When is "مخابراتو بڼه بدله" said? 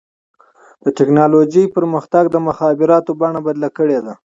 2.47-3.69